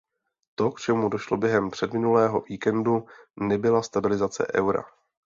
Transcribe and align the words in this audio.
To, 0.55 0.71
k 0.71 0.79
čemu 0.79 1.09
došlo 1.09 1.37
během 1.37 1.71
předminulého 1.71 2.41
víkendu, 2.41 3.07
nebyla 3.39 3.81
stabilizace 3.81 4.47
eura. 4.55 4.83